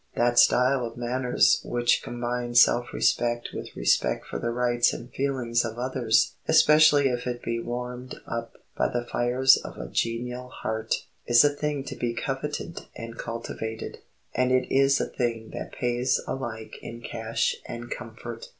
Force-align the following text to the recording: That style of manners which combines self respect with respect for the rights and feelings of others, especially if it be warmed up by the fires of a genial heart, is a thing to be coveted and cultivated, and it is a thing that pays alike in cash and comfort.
That 0.15 0.39
style 0.39 0.83
of 0.83 0.97
manners 0.97 1.61
which 1.63 2.01
combines 2.01 2.59
self 2.59 2.91
respect 2.91 3.49
with 3.53 3.75
respect 3.75 4.25
for 4.25 4.39
the 4.39 4.49
rights 4.49 4.93
and 4.93 5.13
feelings 5.13 5.63
of 5.63 5.77
others, 5.77 6.31
especially 6.47 7.07
if 7.09 7.27
it 7.27 7.43
be 7.43 7.59
warmed 7.59 8.15
up 8.25 8.53
by 8.75 8.87
the 8.87 9.05
fires 9.05 9.57
of 9.57 9.77
a 9.77 9.87
genial 9.87 10.49
heart, 10.49 11.05
is 11.27 11.43
a 11.43 11.49
thing 11.49 11.83
to 11.83 11.95
be 11.95 12.15
coveted 12.15 12.81
and 12.95 13.19
cultivated, 13.19 13.99
and 14.33 14.51
it 14.51 14.71
is 14.73 14.99
a 14.99 15.05
thing 15.05 15.51
that 15.51 15.71
pays 15.73 16.19
alike 16.25 16.77
in 16.81 17.01
cash 17.01 17.55
and 17.67 17.91
comfort. 17.91 18.47